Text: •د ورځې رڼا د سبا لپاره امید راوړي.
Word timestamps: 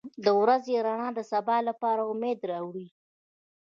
•د 0.25 0.27
ورځې 0.41 0.75
رڼا 0.85 1.09
د 1.17 1.19
سبا 1.31 1.57
لپاره 1.69 2.01
امید 2.11 2.39
راوړي. 2.51 2.87